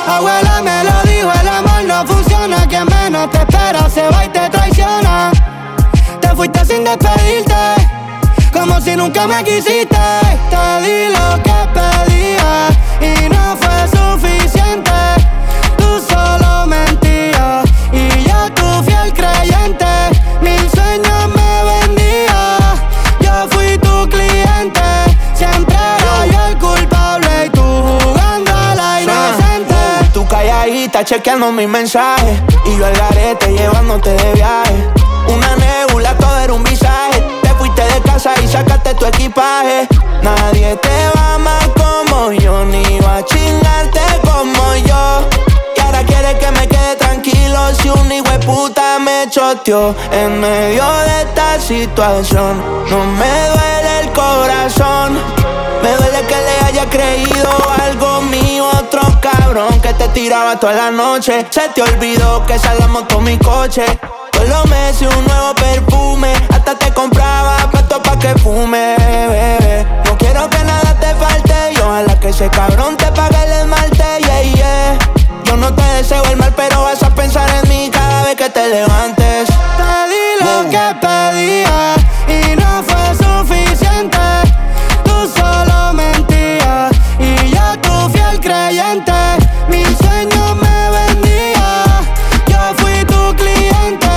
Abuela 0.09 0.63
me 0.63 0.83
lo 0.85 1.13
dijo, 1.13 1.31
el 1.43 1.49
amor 1.49 1.85
no 1.87 2.07
funciona. 2.07 2.67
Quien 2.67 2.87
menos 2.87 3.31
te 3.33 3.41
espera 3.41 3.91
se 3.91 4.09
va 4.09 4.25
y 4.25 4.29
te 4.31 4.49
traiciona. 4.49 5.31
Te 6.23 6.29
fuiste 6.29 6.65
sin 6.65 6.85
despedirte. 6.85 7.55
como 8.51 8.81
si 8.81 8.97
nunca 8.97 9.27
me 9.27 9.45
quisiste. 9.45 9.99
Te 10.49 10.81
di 10.81 11.13
lo 11.13 11.43
que 11.43 11.53
pedía 11.75 12.14
creyente. 19.25 19.87
Mil 20.41 20.71
sueños 20.71 21.29
me 21.37 21.53
vendía, 21.71 22.59
yo 23.21 23.49
fui 23.51 23.79
tu 23.79 24.09
cliente. 24.09 24.83
Siempre 25.35 25.77
era 25.77 26.27
yo 26.27 26.47
el 26.49 26.59
culpable 26.59 27.47
y 27.47 27.51
tú 27.51 27.63
jugando 27.63 28.53
a 28.55 28.75
la 28.75 29.03
inocente. 29.03 29.75
Tú 30.13 30.27
calladita 30.27 31.05
chequeando 31.05 31.51
mis 31.51 31.69
mensajes 31.69 32.41
Y 32.67 32.79
yo 32.79 32.87
al 32.87 32.97
garete 32.97 33.53
llevándote 33.53 34.11
de 34.11 34.33
viaje. 34.35 34.89
Una 35.29 35.57
nebula, 35.57 36.17
todo 36.19 36.39
era 36.39 36.53
un 36.53 36.63
visaje. 36.63 37.23
Te 37.43 37.49
fuiste 37.55 37.83
de 37.83 38.01
casa 38.03 38.33
y 38.43 38.49
sacaste 38.49 38.95
tu 38.95 39.07
equipaje. 39.07 39.89
Nadie 40.23 40.77
te 40.77 41.11
va 41.17 41.39
más 41.39 41.69
como 41.77 42.33
yo 42.33 42.65
Ni 42.65 42.99
va 43.01 43.19
a 43.19 43.25
chingarte 43.25 44.01
como 44.23 44.77
yo 44.87 45.54
Y 46.09 46.15
ahora 46.15 46.35
quieres 46.35 46.35
que 46.39 46.51
me 46.61 46.69
quede 46.69 46.97
tranquilo 46.97 47.75
Si 47.81 47.89
un 47.89 48.13
hijo 48.13 48.31
de 48.31 48.39
puta 48.41 48.99
me 48.99 49.29
choteó 49.31 49.95
En 50.13 50.41
medio 50.41 50.85
de 50.85 51.23
esta 51.23 51.61
situación 51.61 52.63
No 52.91 53.05
me 53.05 53.49
duele 53.49 54.01
el 54.01 54.13
corazón 54.13 55.19
me 55.85 55.95
duele 55.97 56.27
que 56.27 56.35
le 56.35 56.67
haya 56.67 56.89
creído 56.89 57.51
algo 57.85 58.23
mío, 58.23 58.67
otro 58.67 59.03
cabrón 59.21 59.79
que 59.83 59.93
te 59.93 60.09
tiraba 60.09 60.59
toda 60.59 60.73
la 60.73 60.91
noche. 60.91 61.45
Se 61.51 61.69
te 61.75 61.83
olvidó 61.83 62.43
que 62.47 62.55
esa 62.55 62.73
la 62.77 62.89
moto 62.89 63.21
mi 63.21 63.37
coche. 63.37 63.85
Todos 64.33 64.49
los 64.49 64.65
meses 64.71 65.15
un 65.15 65.25
nuevo 65.27 65.55
perfume, 65.55 66.33
hasta 66.49 66.75
te 66.75 66.91
compraba 66.95 67.71
puesto 67.71 68.03
pa' 68.03 68.19
que 68.19 68.35
fume, 68.39 68.97
bebé. 68.97 69.87
No 70.07 70.17
quiero 70.17 70.49
que 70.49 70.65
nada 70.65 70.99
te 70.99 71.15
falte 71.17 71.73
y 71.73 71.77
ojalá 71.77 72.19
que 72.19 72.31
ese 72.31 72.49
cabrón 72.49 72.97
te 72.97 73.13
pague 73.13 73.45
el 73.45 73.53
esmalte, 73.53 74.05
yeah, 74.21 74.43
yeah. 74.43 75.24
Yo 75.55 75.61
no 75.61 75.73
te 75.73 75.83
deseo 75.83 76.25
el 76.25 76.37
mal, 76.37 76.53
pero 76.57 76.83
vas 76.83 77.01
a 77.05 77.15
pensar 77.15 77.49
en 77.63 77.69
mí 77.69 77.89
cada 77.89 78.25
vez 78.25 78.35
que 78.35 78.51
te 78.51 78.69
levantes. 78.71 79.47
Te 79.47 79.95
di 80.11 80.27
lo 80.41 80.69
que 80.69 80.97
pedía 81.01 81.95
y 82.27 82.57
no 82.57 82.83
fue 82.83 83.05
suficiente. 83.25 84.19
Tú 85.05 85.31
solo 85.33 85.93
mentías 85.93 86.91
y 87.21 87.51
yo 87.51 87.79
tu 87.83 88.11
fiel 88.11 88.41
creyente. 88.41 89.13
Mis 89.69 89.97
sueños 89.97 90.57
me 90.57 90.91
vendía, 90.91 92.03
yo 92.49 92.75
fui 92.79 93.05
tu 93.05 93.37
cliente. 93.37 94.11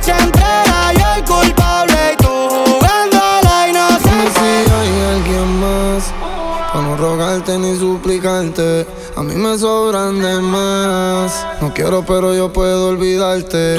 Siempre 0.00 0.44
era 0.64 0.92
yo 0.92 1.14
el 1.16 1.24
culpable 1.24 2.12
y 2.12 2.16
tú 2.22 2.30
jugando 2.66 3.16
a 3.16 3.42
la 3.42 3.66
Dime 3.66 4.30
si 4.32 4.72
hay 4.72 5.16
alguien 5.16 5.60
más 5.60 6.12
Para 6.72 6.86
no 6.86 6.96
rogarte 6.96 7.58
ni 7.58 7.76
suplicarte 7.76 8.86
A 9.16 9.22
mí 9.22 9.34
me 9.34 9.58
sobran 9.58 10.20
de 10.20 10.40
más 10.40 10.53
No 11.64 11.72
quiero 11.72 12.04
pero 12.04 12.34
yo 12.34 12.52
puedo 12.52 12.88
olvidarte 12.88 13.74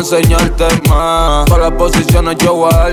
enseñarte 0.00 0.64
más. 0.88 1.44
Todas 1.46 1.70
las 1.70 1.72
posiciones 1.72 2.36
yo 2.38 2.54
voy 2.54 2.72
a 2.72 2.88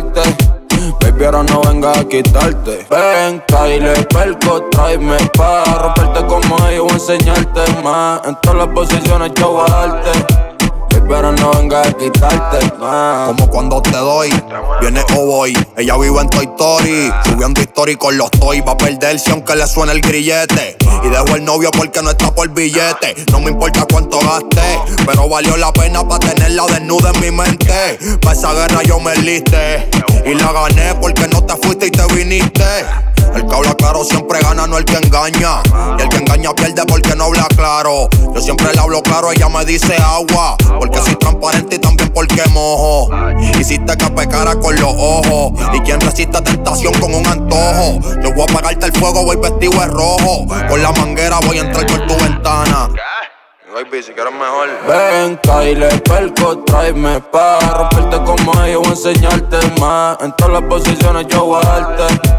Baby, 1.02 1.26
ahora 1.26 1.44
no 1.44 1.62
venga 1.62 1.92
a 1.92 2.04
quitarte. 2.04 2.86
Ven, 2.90 3.42
Kyle, 3.48 4.06
perco, 4.08 4.62
tráeme 4.72 5.18
pa' 5.38 5.64
Romperte 5.82 6.26
como 6.28 6.68
ellos, 6.68 6.84
voy 6.84 6.92
a 6.92 6.94
enseñarte 6.94 7.62
más. 7.84 8.22
En 8.26 8.36
todas 8.42 8.58
las 8.58 8.68
posiciones 8.68 9.32
yo 9.36 9.52
voy 9.52 10.47
Ahora 11.10 11.32
no 11.32 11.52
venga 11.52 11.82
a 11.82 11.94
quitarte 11.94 12.70
Como 12.78 13.50
cuando 13.50 13.82
te 13.82 13.92
doy, 13.92 14.30
viene 14.82 15.04
o. 15.16 15.46
Ella 15.46 15.98
vive 15.98 16.20
en 16.20 16.30
Toy 16.30 16.46
Story, 16.46 17.12
subiendo 17.26 17.62
story 17.62 17.96
con 17.96 18.18
los 18.18 18.30
toys. 18.32 18.62
Va 18.68 18.74
a 18.74 18.78
perderse 18.78 19.32
aunque 19.32 19.56
le 19.56 19.66
suene 19.68 19.94
el 19.94 20.02
grillete. 20.02 20.78
Y 21.04 21.10
dejo 21.10 21.36
el 21.36 21.46
novio 21.46 21.72
porque 21.72 22.02
no 22.02 22.12
está 22.12 22.34
por 22.34 22.50
billete. 22.50 23.16
No 23.32 23.40
me 23.40 23.52
importa 23.52 23.86
cuánto 23.90 24.20
gaste, 24.20 24.80
pero 25.06 25.30
valió 25.30 25.56
la 25.58 25.72
pena 25.72 26.08
para 26.08 26.20
tenerla 26.20 26.66
desnuda 26.68 27.12
en 27.16 27.22
mi 27.22 27.32
mente. 27.32 27.98
Pa' 28.22 28.34
esa 28.34 28.54
guerra 28.54 28.84
yo 28.84 29.00
me 29.00 29.16
liste 29.16 29.90
y 30.26 30.34
la 30.34 30.52
gané 30.52 30.96
porque 31.00 31.28
no 31.28 31.44
te 31.44 31.56
fuiste 31.56 31.88
y 31.88 31.92
te 31.92 32.06
viniste. 32.14 32.86
El 33.36 33.46
que 33.46 33.56
habla 33.56 33.74
claro 33.76 34.04
siempre 34.04 34.40
gana, 34.42 34.68
no 34.68 34.78
el 34.78 34.86
que 34.86 34.98
engaña. 34.98 35.62
Y 35.98 36.02
el 36.02 36.10
que 36.10 36.18
engaña 36.18 36.54
pierde 36.54 36.86
porque 36.86 37.16
no 37.16 37.26
habla 37.26 37.48
claro. 37.56 38.10
Yo 38.34 38.42
siempre 38.42 38.74
le 38.74 38.80
hablo 38.80 39.02
claro, 39.02 39.32
ella 39.32 39.50
me 39.50 39.64
dice 39.66 39.96
agua. 39.98 40.56
Porque 40.80 41.00
soy 41.00 41.16
transparente 41.16 41.76
y 41.76 41.80
también 41.80 42.10
porque 42.14 42.44
mojo. 42.52 43.10
Hiciste 43.60 43.98
que 43.98 44.10
pecara 44.12 44.56
con 44.56 44.76
los 44.76 44.94
ojos. 44.98 45.54
Y 45.74 45.80
quien 45.82 46.00
resiste 46.00 46.42
tentación 46.42 46.94
con 47.00 47.14
un 47.14 47.26
antojo. 47.28 48.00
Yo 48.24 48.34
voy 48.34 48.42
a 48.42 48.52
apagarte 48.52 48.86
el 48.88 48.94
fuego, 48.94 49.24
voy 49.24 49.38
vestido 49.38 49.80
de 49.80 49.88
rojo. 49.88 50.46
Con 50.70 50.82
la 50.82 50.92
manguera 50.94 51.40
voy 51.46 51.60
a 51.60 51.62
entrar 51.62 51.86
por 51.86 52.08
tu 52.08 52.16
ventana. 52.24 52.90
Baby, 53.74 54.02
si 54.02 54.12
quieres 54.14 54.34
mejor. 54.34 54.70
Ven, 54.88 55.38
Kyle, 55.44 56.02
perco, 56.02 56.58
tráeme 56.60 57.20
pa' 57.20 57.60
romperte 57.60 58.24
como 58.24 58.64
ellos, 58.64 58.82
voy 58.82 58.88
a 58.88 58.92
enseñarte 58.92 59.58
más. 59.80 60.18
En 60.22 60.32
todas 60.36 60.54
las 60.54 60.64
posiciones 60.64 61.28
yo 61.28 61.46
voy 61.46 61.62
a 61.64 61.68
darte. 61.68 62.37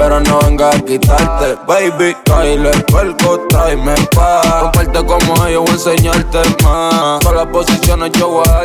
Pero 0.00 0.18
no 0.18 0.38
venga 0.38 0.70
a 0.70 0.80
quitarte, 0.80 1.58
baby, 1.66 2.16
Kyle, 2.24 2.70
perco, 2.90 3.38
tráeme 3.50 3.94
pa' 4.16 4.62
romperte 4.62 5.04
como 5.04 5.46
ellos, 5.46 5.60
voy 5.60 5.68
a 5.68 5.72
enseñarte 5.74 6.38
más. 6.64 7.20
Todas 7.20 7.36
las 7.36 7.46
posiciones 7.48 8.10
yo 8.12 8.28
voy 8.28 8.48
a. 8.48 8.62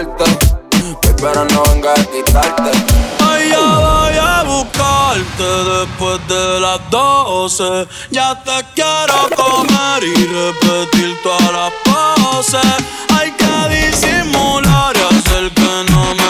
Pero 1.17 1.45
no 1.51 1.63
venga 1.63 1.91
a 1.91 2.05
quitarte. 2.05 2.71
Ya 3.49 3.59
voy 3.59 4.17
a 4.17 4.43
buscarte 4.43 5.43
después 5.43 6.25
de 6.29 6.59
las 6.61 6.79
12. 6.89 7.85
Ya 8.11 8.41
te 8.41 8.65
quiero 8.73 9.27
comer 9.35 10.03
y 10.05 10.15
repetir 10.15 11.17
todas 11.21 11.51
las 11.51 11.73
poses. 11.83 12.77
Hay 13.13 13.31
que 13.31 13.75
disimular 13.75 14.95
y 14.95 15.01
hacer 15.13 15.51
que 15.51 15.91
no 15.91 16.15
me 16.15 16.24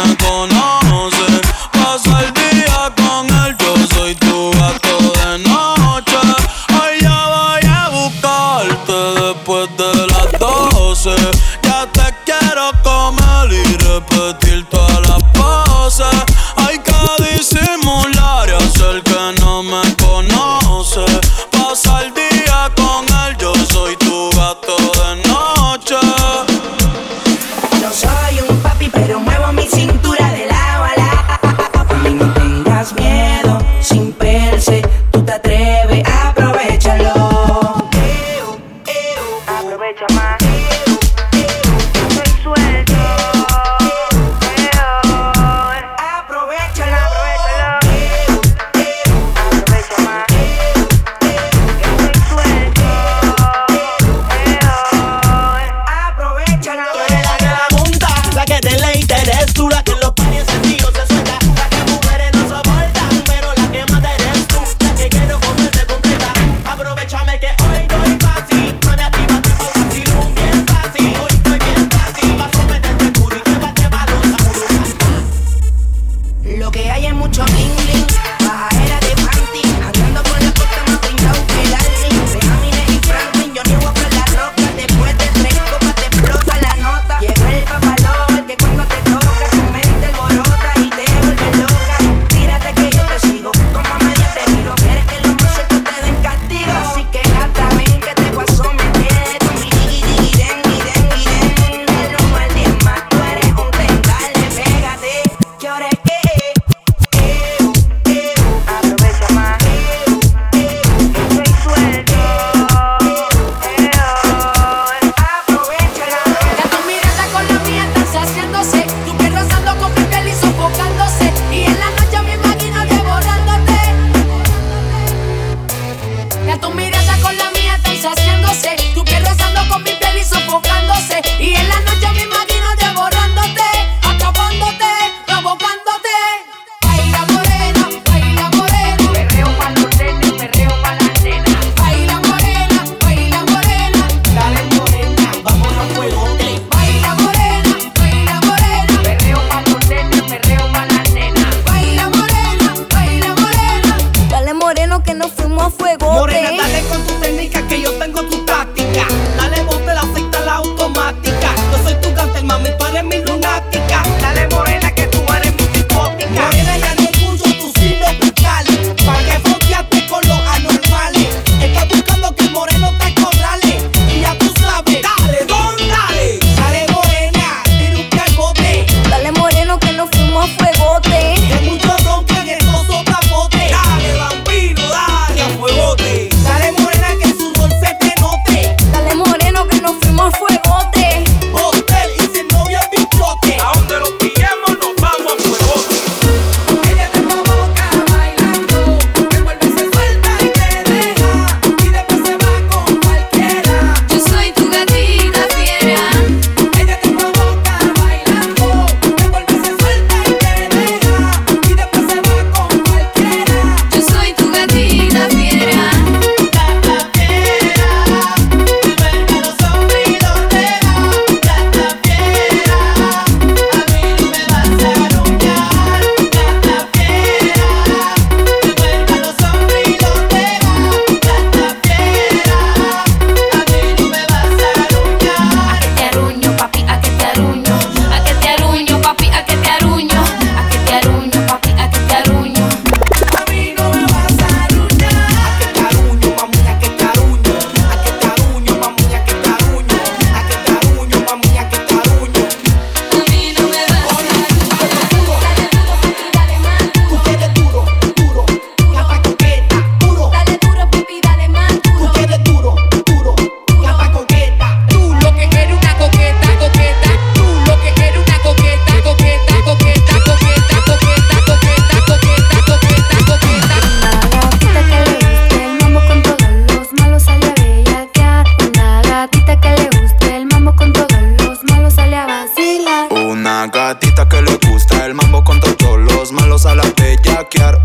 hackear 287.46 287.85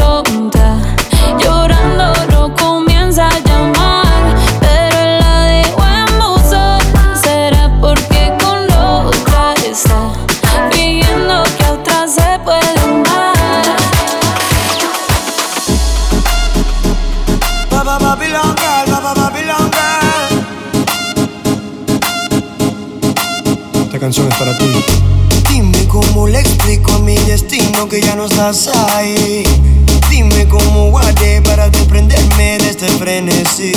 destino 27.31 27.87
que 27.87 28.01
ya 28.01 28.13
no 28.13 28.25
estás 28.25 28.67
ahí. 28.93 29.45
Dime 30.09 30.45
cómo 30.49 30.89
guardé 30.89 31.41
para 31.41 31.69
desprenderme 31.69 32.57
de 32.57 32.69
este 32.71 32.87
frenesí. 32.89 33.71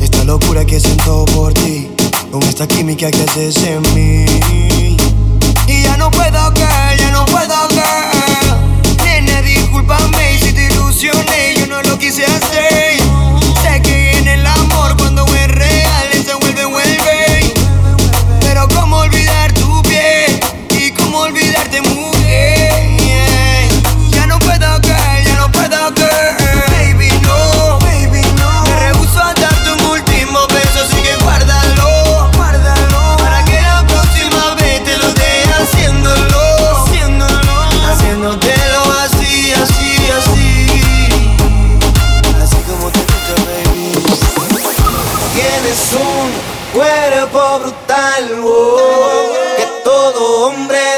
Esta 0.00 0.24
locura 0.24 0.64
que 0.64 0.80
siento 0.80 1.26
por 1.34 1.52
ti, 1.52 1.90
con 2.32 2.42
esta 2.44 2.66
química 2.66 3.10
que 3.10 3.22
haces 3.24 3.58
en 3.58 3.82
mí. 3.94 4.96
Y 5.66 5.82
ya 5.82 5.98
no 5.98 6.10
puedo, 6.10 6.50
girl, 6.54 6.98
ya 6.98 7.10
no 7.10 7.26
puedo, 7.26 7.68
girl. 7.68 9.04
Nena, 9.04 9.42
discúlpame 9.42 10.15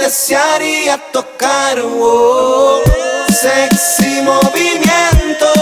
desearía 0.09 0.97
tocar, 1.13 1.79
oh. 1.85 2.81
Sexy 3.29 4.23
movimiento, 4.23 5.53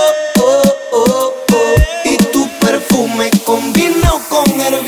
oh, 0.41 0.63
oh, 0.93 1.35
oh, 1.53 1.75
y 2.05 2.17
tu 2.17 2.49
perfume 2.61 3.29
combinado 3.45 4.21
con 4.29 4.49
el 4.61 4.86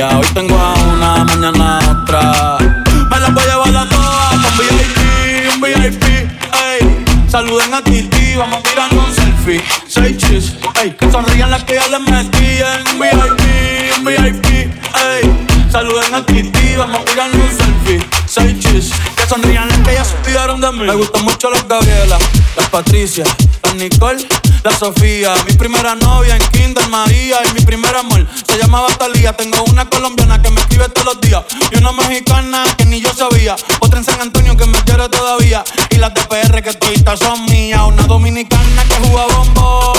Novias. 0.00 0.14
Hoy 0.14 0.34
tengo 0.34 0.56
a 0.58 0.74
una, 0.74 1.24
mañana 1.24 1.78
a 1.78 1.90
otra. 1.90 2.58
Me 3.10 3.20
las 3.20 3.34
voy 3.34 3.42
a 3.42 3.46
llevar 3.46 3.76
a 3.76 3.88
todas 3.88 4.30
con 4.30 4.58
VIP, 4.58 5.54
un 5.54 5.60
VIP, 5.60 6.04
ey. 6.04 7.04
Saluden 7.28 7.74
a 7.74 7.82
Titi, 7.82 8.36
vamos 8.36 8.58
a 8.58 8.62
tirar 8.62 8.94
un 8.94 9.14
selfie. 9.14 9.62
Seis 9.86 10.16
chis, 10.16 10.54
ey. 10.82 10.96
Que 10.98 11.10
sonrían 11.10 11.50
las 11.50 11.64
que 11.64 11.74
ya 11.74 11.88
les 11.88 12.00
metí 12.00 12.60
en 12.60 12.98
VIP, 12.98 13.98
un 13.98 14.04
VIP, 14.04 14.46
ey. 14.46 15.46
Saluden 15.70 16.14
a 16.14 16.24
Titi, 16.24 16.76
vamos 16.76 17.00
a 17.00 17.04
tirar 17.04 17.30
un 17.32 17.48
selfie. 17.48 18.06
Seis 18.26 18.58
chis, 18.58 18.90
que 19.16 19.26
sonrían 19.28 19.68
las 19.68 19.78
que 19.78 19.94
ya 19.94 20.04
se 20.04 20.16
de 20.16 20.72
mí. 20.72 20.84
Me 20.84 20.94
gustan 20.94 21.24
mucho 21.24 21.50
las 21.50 21.66
Gabriela, 21.68 22.18
las 22.56 22.68
Patricia, 22.68 23.24
las 23.62 23.74
Nicole, 23.74 24.26
la 24.64 24.76
Sofía. 24.76 25.34
Mi 25.46 25.52
primera 25.54 25.94
novia 25.94 26.36
en 26.36 26.42
Kinder 26.50 26.88
María 26.88 27.38
y 27.48 27.54
mi 27.54 27.60
primer 27.60 27.94
amor 27.96 28.26
se 28.46 28.58
llamaba 28.58 28.88
Talía. 28.98 29.32
Tengo 29.32 29.62
una 29.64 29.88
colombiana 29.88 30.40
que 30.40 30.50
me 30.50 30.60
escribe 30.60 30.88
todos 30.88 31.14
los 31.14 31.20
días 31.20 31.44
y 31.70 31.78
una 31.78 31.92
mexicana 31.92 32.64
que 32.76 32.84
ni 32.84 33.00
yo 33.00 33.12
sabía. 33.14 33.56
Otra 33.80 33.98
en 33.98 34.04
San 34.04 34.20
Antonio 34.20 34.56
que 34.56 34.66
me 34.66 34.78
quiere 34.82 35.08
todavía 35.08 35.64
y 35.90 35.96
las 35.96 36.12
de 36.14 36.62
que 36.62 36.72
todavía 36.74 37.16
son 37.16 37.44
mías. 37.46 37.82
Una 37.86 38.02
dominicana 38.04 38.84
que 38.84 39.08
juega 39.08 39.26
bombón, 39.36 39.98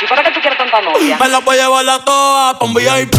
¿y 0.00 0.06
para 0.06 0.22
qué 0.22 0.30
tú 0.30 0.40
quieres 0.40 0.58
tanta 0.58 0.80
novia? 0.80 1.18
Me 1.18 1.28
la 1.28 1.38
voy 1.40 1.58
a 1.58 1.62
llevar 1.64 1.88
a 1.88 2.04
todas 2.04 2.54
pa' 2.54 2.64
un 2.64 2.74
VIP, 2.74 3.14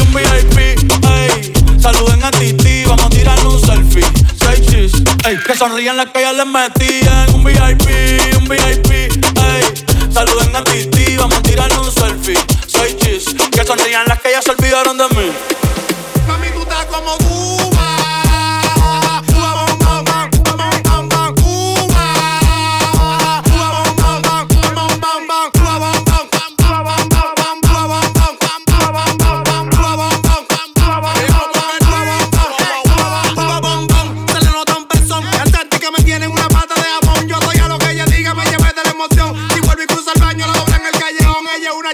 un 0.00 0.14
VIP, 0.14 0.58
ey. 0.58 1.52
Saluden 1.80 2.22
a 2.24 2.30
Titi, 2.30 2.84
vamos 2.84 3.06
a 3.06 3.10
tirar 3.10 3.38
un 3.46 3.60
selfie. 3.60 4.04
Seis 4.38 4.66
chis, 4.66 4.92
ey. 5.24 5.38
Que 5.38 5.54
sonrían 5.54 5.96
las 5.96 6.06
que 6.06 6.20
ya 6.20 6.32
les 6.32 6.46
metían. 6.46 7.34
Un 7.34 7.44
VIP, 7.44 8.36
un 8.36 8.48
VIP, 8.48 8.90
ey. 8.90 10.12
Saluden 10.12 10.56
a 10.56 10.64
Titi, 10.64 11.16
vamos 11.16 11.38
a 11.38 11.42
tirar 11.42 11.72
un 11.78 11.90
selfie. 11.90 12.38
Seis 12.66 12.96
chis, 12.96 13.24
que 13.50 13.64
sonrían 13.64 14.06
las 14.06 14.20
que 14.20 14.32
ya 14.32 14.42
se 14.42 14.50
olvidaron 14.50 14.98
de 14.98 15.08
mí. 15.10 15.57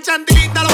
Lo 0.07 0.74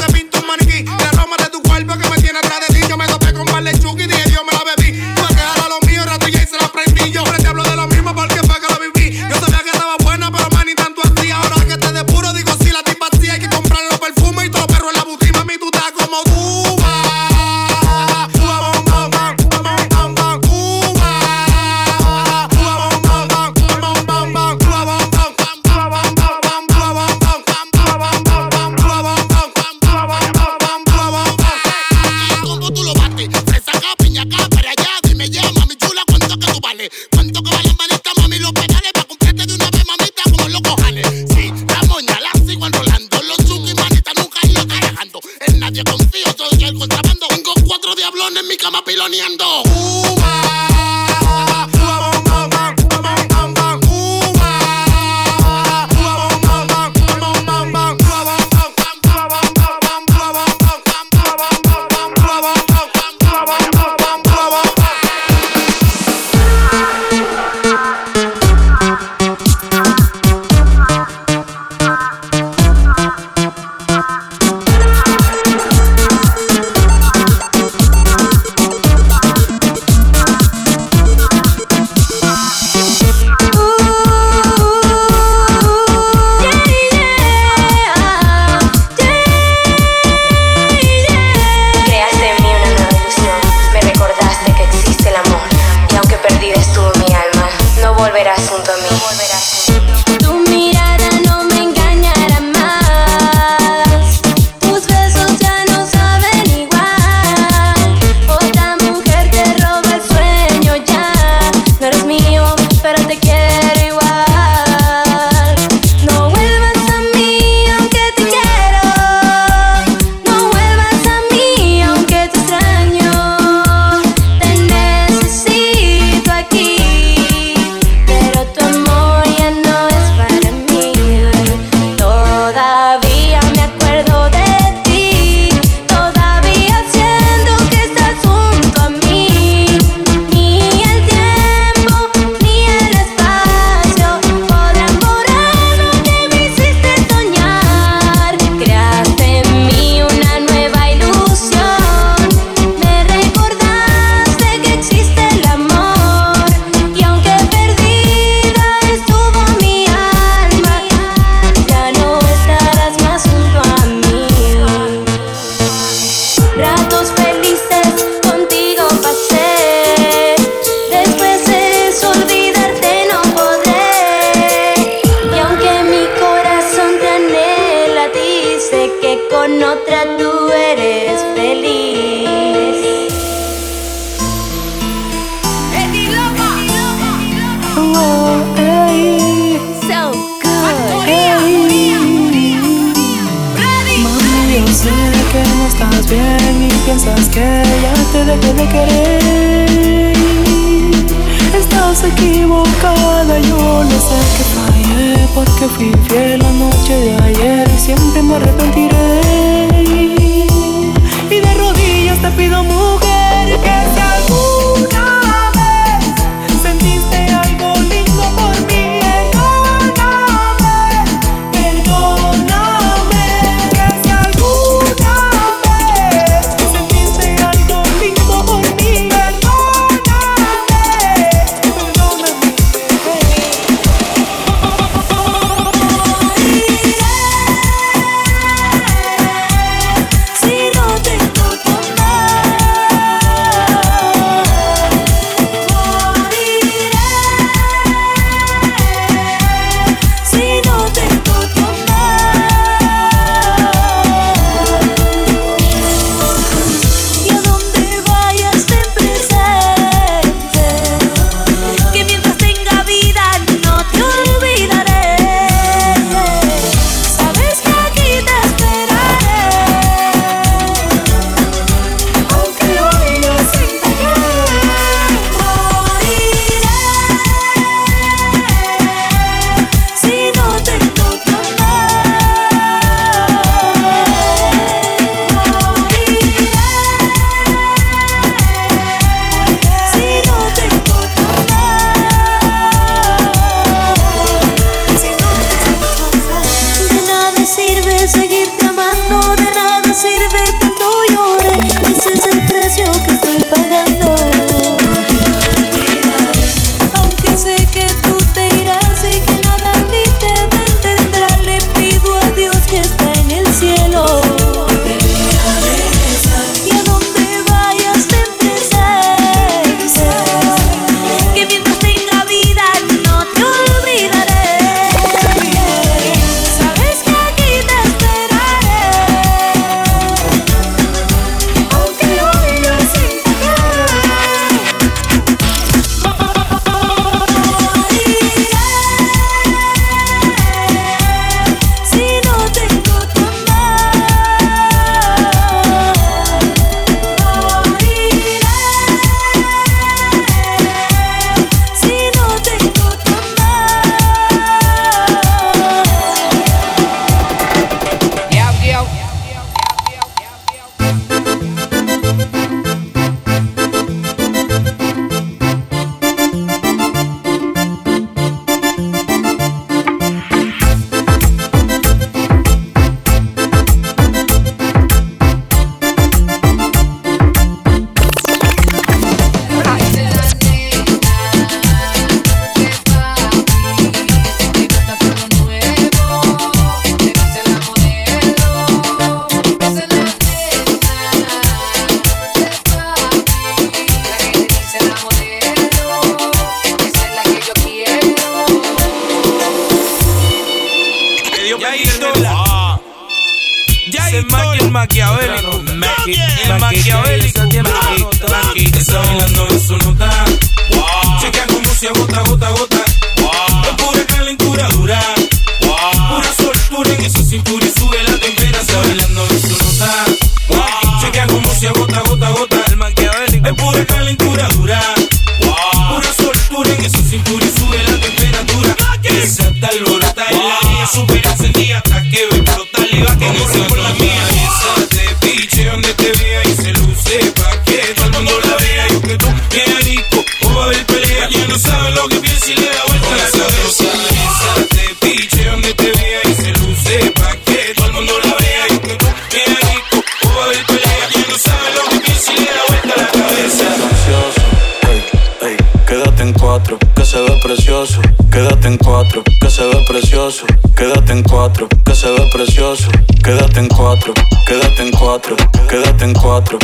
en 466.10 466.14
cuatro. 466.14 466.58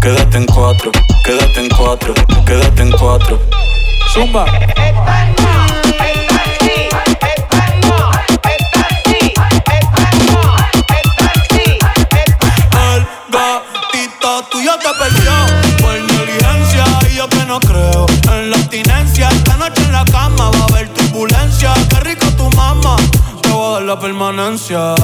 Quédate 0.00 0.36
en 0.36 0.46
cuatro, 0.46 0.90
quédate 1.24 1.60
en 1.60 1.68
cuatro, 1.68 2.14
quédate 2.46 2.82
en 2.82 2.92
cuatro. 2.92 3.40
Zumba. 4.12 4.44
la 23.88 23.98
permanencia. 23.98 24.94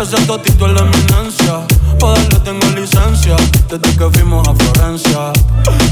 Ese 0.00 0.16
totito 0.26 0.66
es 0.66 0.72
la 0.72 0.80
eminencia. 0.80 1.60
Pa' 2.00 2.14
darle 2.14 2.38
tengo 2.40 2.66
licencia 2.68 3.36
desde 3.68 3.94
que 3.94 4.10
fuimos 4.10 4.48
a 4.48 4.54
Florencia. 4.54 5.32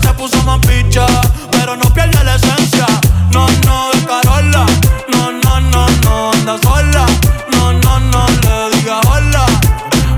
Se 0.03 0.09
puso 0.15 0.43
más 0.45 0.59
picha, 0.61 1.05
pero 1.51 1.77
no 1.77 1.85
pierde 1.93 2.25
la 2.25 2.37
esencia. 2.37 2.87
No, 3.31 3.47
no, 3.67 3.91
de 3.93 4.05
Carola. 4.07 4.65
No, 5.13 5.33
no, 5.33 5.61
no, 5.61 5.87
no, 6.05 6.33
anda 6.33 6.57
sola. 6.63 7.05
No, 7.53 7.75
no, 7.75 8.01
no, 8.01 8.27
le 8.29 8.77
diga 8.79 9.01
hola. 9.11 9.45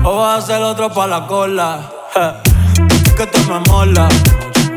O 0.05 0.15
vas 0.15 0.35
a 0.35 0.37
hacer 0.37 0.63
otro 0.63 0.89
pa' 0.89 1.07
la 1.07 1.27
cola. 1.27 1.91
Je. 2.15 3.15
Que 3.17 3.27
te 3.27 3.39
me 3.51 3.59
mola. 3.67 4.07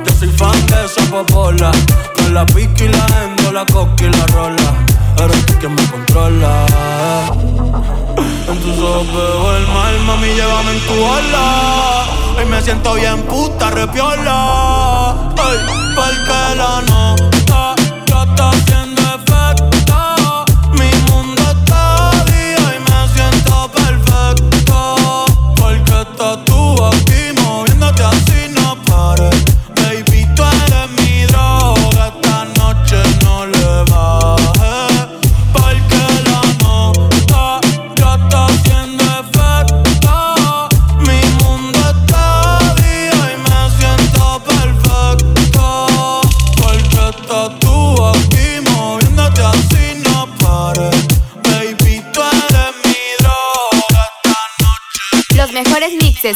Yo 0.04 0.12
soy 0.18 0.30
fan 0.30 0.66
de 0.66 0.84
esa 0.84 1.02
popola. 1.08 1.70
Con 2.16 2.34
la 2.34 2.44
pica 2.46 2.84
y 2.84 2.88
la 2.88 3.06
endo, 3.22 3.52
la 3.52 3.64
coca 3.66 4.04
y 4.04 4.10
la 4.10 4.26
rola. 4.26 4.89
Eres 5.22 5.46
tú 5.46 5.54
quien 5.58 5.74
me 5.74 5.84
controla. 5.90 6.66
En 8.48 8.58
tus 8.60 8.78
ojos 8.78 9.06
veo 9.12 9.56
el 9.56 9.66
mal, 9.68 10.00
mami, 10.06 10.28
llévame 10.28 10.72
en 10.72 10.80
tu 10.80 10.94
ola. 10.94 12.04
Hoy 12.38 12.46
me 12.46 12.62
siento 12.62 12.94
bien 12.94 13.22
puta, 13.24 13.70
repiola. 13.70 15.14
Ay, 15.36 15.58
porque 15.94 16.56
la 16.56 16.82
nota 16.88 17.74
ya 18.06 18.22
está 18.22 18.69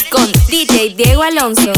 con 0.02 0.30
DJ 0.48 0.96
Diego 0.96 1.22
Alonso. 1.22 1.72